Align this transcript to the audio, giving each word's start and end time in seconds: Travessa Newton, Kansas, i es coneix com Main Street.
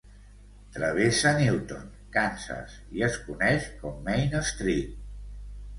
Travessa 0.77 1.33
Newton, 1.41 1.85
Kansas, 2.17 2.75
i 2.99 3.07
es 3.11 3.21
coneix 3.29 3.73
com 3.85 4.05
Main 4.11 4.39
Street. 4.55 4.99